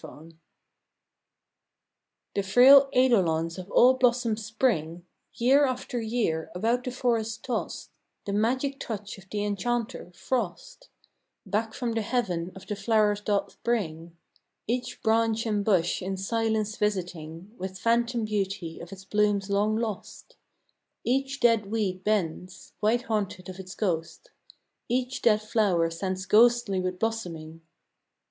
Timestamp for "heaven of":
12.01-12.65